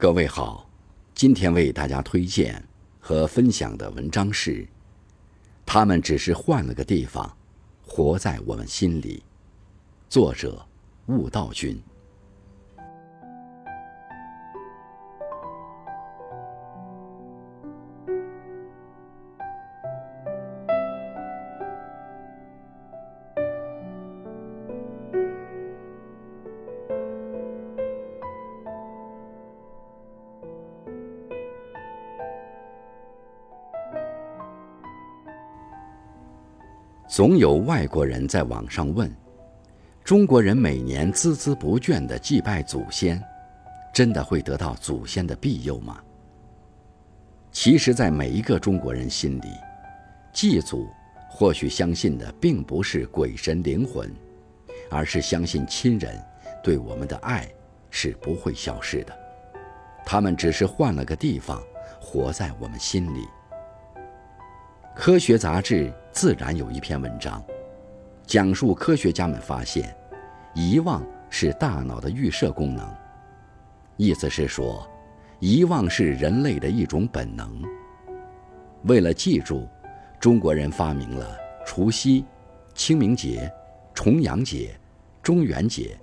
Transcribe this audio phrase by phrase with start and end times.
[0.00, 0.70] 各位好，
[1.12, 2.62] 今天为大家推荐
[3.00, 4.64] 和分享的文章是：
[5.66, 7.36] 他们只是换了个地方，
[7.84, 9.24] 活在我们心里。
[10.08, 10.64] 作者：
[11.06, 11.82] 悟道君。
[37.08, 39.10] 总有外国人在网上问：
[40.04, 43.20] 中国人每年孜孜不倦地祭拜祖先，
[43.94, 45.98] 真的会得到祖先的庇佑吗？
[47.50, 49.48] 其实，在每一个中国人心里，
[50.34, 50.86] 祭祖
[51.30, 54.14] 或许相信的并不是鬼神灵魂，
[54.90, 56.22] 而是相信亲人
[56.62, 57.48] 对我们的爱
[57.90, 59.18] 是不会消失的。
[60.04, 61.62] 他们只是换了个地方，
[61.98, 63.26] 活在我们心里。
[65.00, 67.40] 科学杂志《自然》有一篇文章，
[68.26, 69.96] 讲述科学家们发现，
[70.56, 72.84] 遗忘是大脑的预设功能。
[73.96, 74.84] 意思是说，
[75.38, 77.62] 遗忘是人类的一种本能。
[78.86, 79.68] 为了记住，
[80.18, 82.24] 中国人发明了除夕、
[82.74, 83.48] 清明节、
[83.94, 84.76] 重阳节、
[85.22, 85.96] 中元节，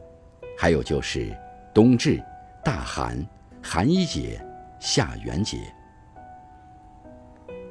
[0.57, 1.35] 还有就是
[1.73, 2.23] 冬至、
[2.63, 3.21] 大寒、
[3.61, 4.41] 寒衣节、
[4.79, 5.57] 下元节。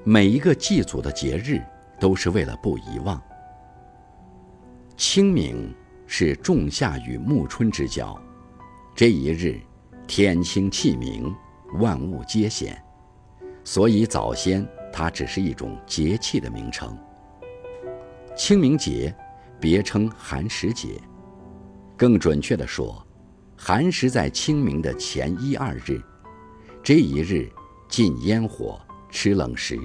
[0.07, 1.63] 每一个祭祖的节日，
[1.99, 3.21] 都是为了不遗忘。
[4.99, 5.75] 清明
[6.07, 8.15] 是仲夏与暮春之交，
[8.95, 9.59] 这一日，
[10.07, 11.35] 天清气明，
[11.79, 12.79] 万物皆显，
[13.65, 16.95] 所以早先它只是一种节气的名称。
[18.37, 19.15] 清明节，
[19.59, 21.01] 别称寒食节，
[21.97, 23.03] 更准确的说，
[23.57, 25.99] 寒食在清明的前一二日，
[26.83, 27.51] 这一日
[27.89, 28.79] 禁烟火。
[29.15, 29.79] 吃冷食，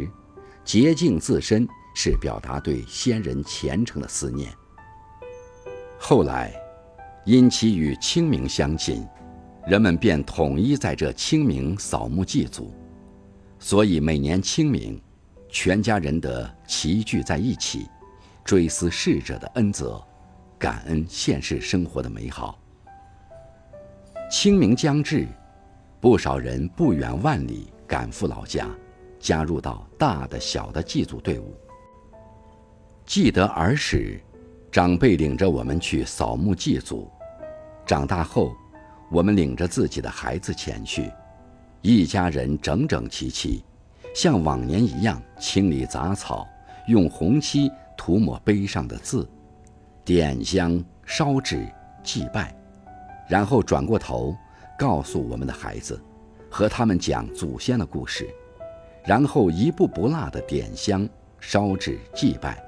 [0.65, 4.51] 洁净自身，是表达对先人虔诚的思念。
[5.99, 6.51] 后来，
[7.25, 9.07] 因其与清明相近，
[9.67, 12.73] 人们便统一在这清明扫墓祭祖。
[13.59, 14.99] 所以每年清明，
[15.47, 17.87] 全家人得齐聚在一起，
[18.43, 20.03] 追思逝者的恩泽，
[20.57, 22.59] 感恩现世生活的美好。
[24.31, 25.27] 清明将至，
[26.01, 28.67] 不少人不远万里赶赴老家。
[29.19, 31.53] 加入到大的小的祭祖队伍。
[33.05, 34.19] 记得儿时，
[34.71, 37.09] 长辈领着我们去扫墓祭祖；
[37.85, 38.53] 长大后，
[39.11, 41.11] 我们领着自己的孩子前去，
[41.81, 43.63] 一家人整整齐齐，
[44.13, 46.47] 像往年一样清理杂草，
[46.87, 49.27] 用红漆涂抹碑上的字，
[50.05, 51.67] 点香烧纸
[52.03, 52.55] 祭拜，
[53.27, 54.35] 然后转过头，
[54.77, 55.99] 告诉我们的孩子，
[56.49, 58.29] 和他们讲祖先的故事。
[59.03, 61.07] 然后一步不落的点香、
[61.39, 62.61] 烧纸、祭拜。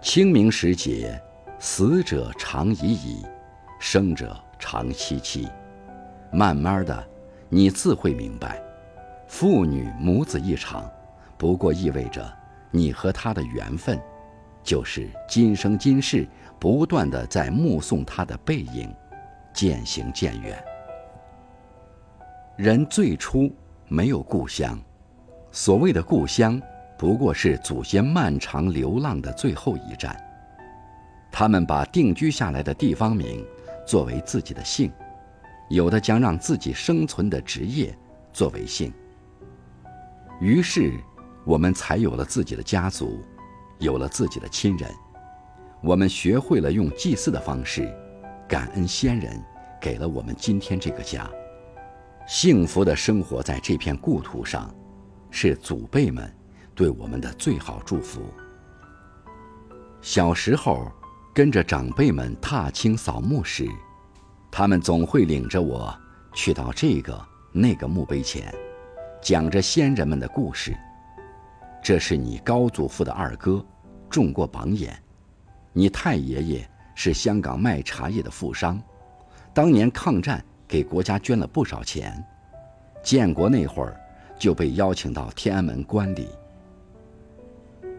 [0.00, 1.20] 清明时节，
[1.58, 3.24] 死者长已矣，
[3.78, 5.46] 生者长戚戚。
[6.32, 7.06] 慢慢的，
[7.48, 8.62] 你自会明白，
[9.28, 10.90] 父女母子一场，
[11.36, 12.26] 不过意味着
[12.70, 14.00] 你和他的缘分，
[14.62, 16.26] 就是今生今世
[16.58, 18.94] 不断的在目送他的背影，
[19.52, 20.64] 渐行渐远。
[22.56, 23.50] 人最初。
[23.92, 24.78] 没有故乡，
[25.50, 26.62] 所谓的故乡，
[26.96, 30.16] 不过是祖先漫长流浪的最后一站。
[31.28, 33.44] 他们把定居下来的地方名
[33.84, 34.92] 作为自己的姓，
[35.70, 37.92] 有的将让自己生存的职业
[38.32, 38.92] 作为姓。
[40.40, 40.92] 于是，
[41.44, 43.18] 我们才有了自己的家族，
[43.80, 44.88] 有了自己的亲人。
[45.82, 47.92] 我们学会了用祭祀的方式，
[48.46, 49.42] 感恩先人
[49.80, 51.28] 给了我们今天这个家。
[52.30, 54.72] 幸福的生活在这片故土上，
[55.32, 56.32] 是祖辈们
[56.76, 58.22] 对我们的最好祝福。
[60.00, 60.92] 小时候，
[61.34, 63.68] 跟着长辈们踏青扫墓时，
[64.48, 65.92] 他们总会领着我
[66.32, 68.54] 去到这个那个墓碑前，
[69.20, 70.72] 讲着先人们的故事。
[71.82, 73.66] 这是你高祖父的二哥，
[74.08, 74.92] 中过榜眼；
[75.72, 78.80] 你太爷爷是香港卖茶叶的富商，
[79.52, 80.40] 当年抗战。
[80.70, 82.24] 给国家捐了不少钱，
[83.02, 84.00] 建国那会儿
[84.38, 86.28] 就被邀请到天安门观礼。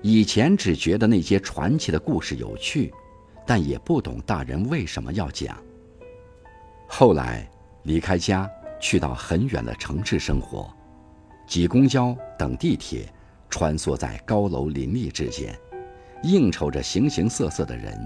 [0.02, 2.90] 以前只觉得那些传奇的故事有趣，
[3.46, 5.58] 但也不懂大人为什么要讲。
[6.88, 7.46] 后来
[7.84, 10.74] 离开家，去到很远的城市生活，
[11.46, 13.06] 挤公交、等地铁，
[13.50, 15.54] 穿梭在高楼林立之间，
[16.24, 18.00] 应酬着形形色色的人，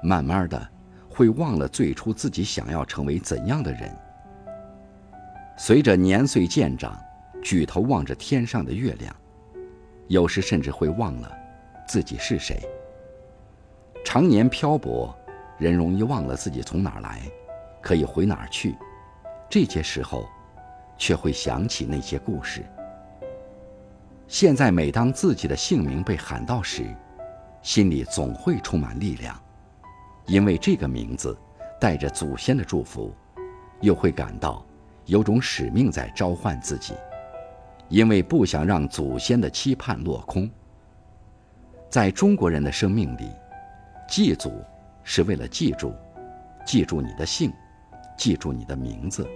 [0.00, 0.70] 慢慢的。
[1.14, 3.96] 会忘了最初自己想要成为怎样的人。
[5.56, 7.00] 随着年岁渐长，
[7.40, 9.14] 举头望着天上的月亮，
[10.08, 11.32] 有时甚至会忘了
[11.86, 12.58] 自己是谁。
[14.04, 15.16] 常年漂泊，
[15.56, 17.20] 人容易忘了自己从哪儿来，
[17.80, 18.74] 可以回哪儿去。
[19.48, 20.26] 这些时候，
[20.98, 22.64] 却会想起那些故事。
[24.26, 26.84] 现在，每当自己的姓名被喊到时，
[27.62, 29.40] 心里总会充满力量，
[30.26, 31.36] 因为这个名字
[31.80, 33.14] 带着祖先的祝福，
[33.80, 34.64] 又会感到
[35.04, 36.94] 有种使命在召唤自己，
[37.88, 40.50] 因为不想让祖先的期盼落空。
[41.90, 43.30] 在中国人的生命里，
[44.08, 44.50] 祭祖
[45.02, 45.94] 是为了记住，
[46.64, 47.52] 记住你的姓，
[48.16, 49.28] 记住你的名字，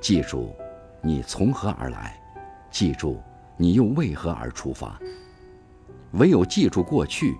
[0.00, 0.54] 记住
[1.00, 2.18] 你从何而来，
[2.70, 3.20] 记住
[3.56, 4.98] 你又为何而出发。
[6.12, 7.36] 唯有记住过去。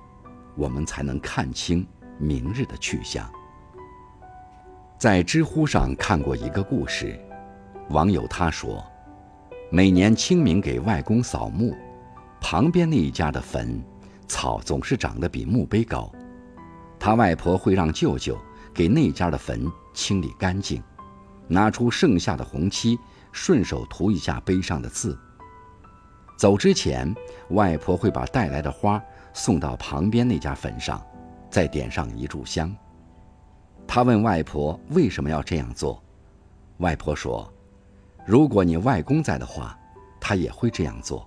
[0.59, 1.87] 我们才能看清
[2.19, 3.31] 明日的去向。
[4.99, 7.19] 在知乎上看过一个故事，
[7.91, 8.85] 网友他说，
[9.71, 11.77] 每年清明给外公扫墓，
[12.41, 13.83] 旁边那一家的坟
[14.27, 16.11] 草总是长得比墓碑高，
[16.99, 18.39] 他外婆会让舅舅
[18.73, 20.83] 给那家的坟清理干净，
[21.47, 22.99] 拿出剩下的红漆，
[23.33, 25.19] 顺手涂一下碑上的字。
[26.39, 27.15] 走之前，
[27.51, 29.03] 外婆会把带来的花。
[29.39, 30.99] 送到旁边那家坟上，
[31.57, 32.71] 再点上一炷香。
[33.87, 36.03] 他问外婆为什么要这样做，
[36.81, 37.51] 外婆说
[38.29, 39.75] ：“如果你外公在的话，
[40.21, 41.27] 他也会这样做。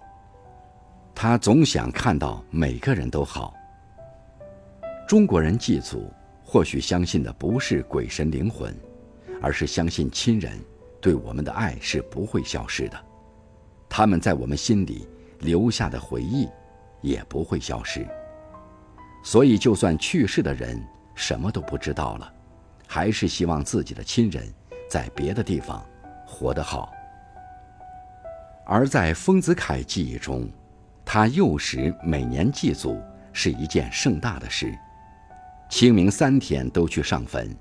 [1.16, 3.56] 他总想看到每个人都好。”
[5.10, 6.14] 中国人祭祖，
[6.46, 8.72] 或许相信的不是鬼神灵魂，
[9.42, 10.64] 而是相信亲人
[11.02, 13.04] 对我们的爱是不会消失的，
[13.90, 15.08] 他们在我们心里
[15.40, 16.48] 留下的回忆。
[17.02, 18.06] 也不会消失。
[19.30, 20.84] 所以，就算去世的人
[21.14, 22.34] 什么都不知道了，
[22.88, 24.52] 还是希望自己的亲人
[24.90, 25.86] 在别的地方
[26.26, 26.92] 活得好。
[28.66, 30.50] 而在丰子恺记忆中，
[31.06, 33.00] 他幼时每年祭祖
[33.31, 34.76] 是一件盛大的事，
[35.70, 37.56] 清明三天都去上坟。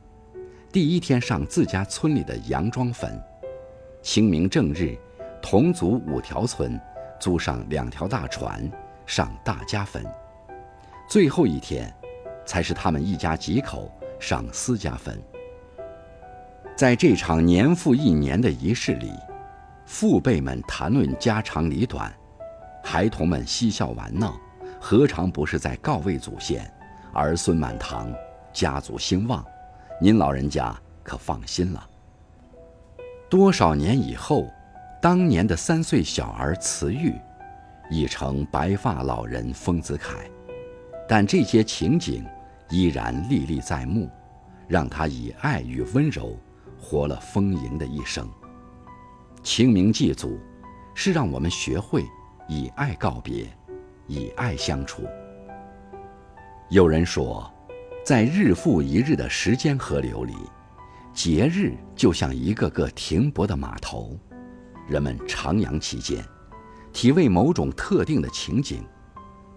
[0.73, 3.23] 第一天上自家村里的杨庄坟，
[4.01, 4.97] 清明正日，
[5.43, 6.81] 同族五条村
[7.21, 8.67] 租上两条大船。
[9.05, 10.03] 上大家坟，
[11.09, 11.91] 最后一天，
[12.45, 13.91] 才是他们一家几口
[14.21, 15.19] 上私家坟。
[16.77, 19.11] 在这场年复一年的仪式里，
[19.87, 22.13] 父辈们谈论家长里短，
[22.85, 24.39] 孩童们嬉笑玩闹，
[24.79, 26.71] 何尝不是在告慰祖先，
[27.15, 28.13] 儿孙满堂，
[28.53, 29.43] 家族兴旺？
[29.99, 31.89] 您老人家可放心了。
[33.31, 34.47] 多少年以后，
[35.01, 37.15] 当年的三岁小儿慈玉。
[37.91, 40.19] 已成白发老人丰子恺，
[41.09, 42.25] 但这些情景
[42.69, 44.11] 依然历历在目，
[44.69, 46.39] 让他以爱与温柔
[46.79, 48.29] 活了丰盈的一生。
[49.43, 50.39] 清明祭祖，
[50.95, 52.05] 是让我们学会
[52.47, 53.49] 以爱告别，
[54.07, 55.05] 以爱相处。
[56.69, 57.51] 有人说，
[58.05, 60.35] 在日复一日的时间河流里，
[61.15, 64.15] 节日就像一个个停泊的码头，
[64.87, 66.23] 人们徜徉其间。
[66.93, 68.85] 体味某种特定的情景，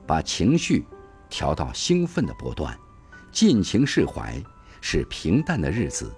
[0.08, 0.86] 把情绪
[1.32, 2.78] 调到兴奋的波段，
[3.32, 4.36] 尽情释怀，
[4.82, 6.14] 使平淡的日子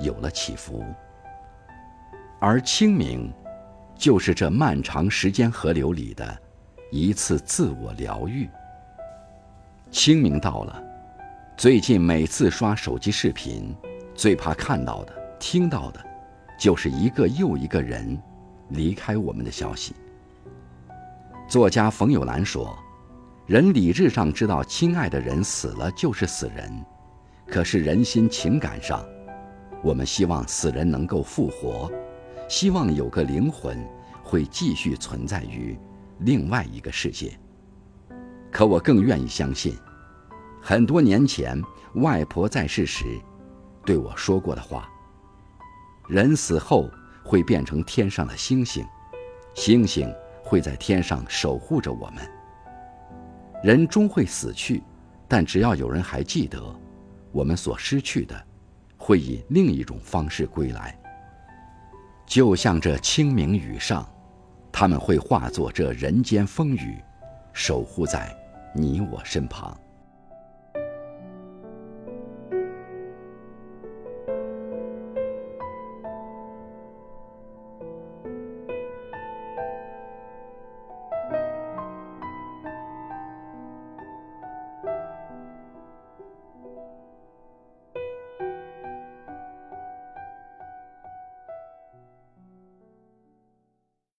[0.00, 0.84] 有了起伏。
[2.40, 3.32] 而清明，
[3.96, 6.38] 就是这漫长时间河流里的
[6.90, 8.48] 一次自我疗愈。
[9.90, 10.82] 清明到了，
[11.56, 13.74] 最近每次刷手机视频，
[14.14, 16.04] 最怕看到的、听到的，
[16.58, 18.20] 就是一个又一个人
[18.70, 19.94] 离开我们的消息。
[21.48, 22.78] 作家冯友兰说
[23.48, 26.70] ：“人理智上知道亲爱的人死了就是死人，
[27.46, 29.02] 可是人心情感上，
[29.82, 31.90] 我们希望死人能够复活，
[32.46, 33.82] 希望有个灵魂
[34.22, 35.78] 会继续存在于
[36.18, 37.40] 另外一个世界。
[38.52, 39.74] 可我更愿意相信，
[40.60, 41.58] 很多年前
[41.94, 43.06] 外婆在世时
[43.82, 44.86] 对我说过的话：
[46.06, 46.86] 人死后
[47.24, 48.84] 会变成天上的星星，
[49.54, 50.06] 星星。”
[50.44, 52.26] 会在天上守护着我们。
[53.62, 54.82] 人终会死去，
[55.26, 56.62] 但只要有人还记得，
[57.32, 58.40] 我们所失去的，
[58.96, 60.96] 会以另一种方式归来。
[62.24, 64.08] 就像这清明雨上，
[64.70, 66.98] 他们会化作这人间风雨，
[67.52, 68.32] 守护在
[68.74, 69.76] 你我身旁。